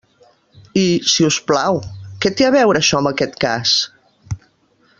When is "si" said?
1.11-1.27